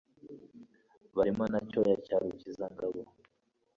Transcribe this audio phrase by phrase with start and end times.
[1.15, 3.01] barimo na cyoya cya rukiza ngabo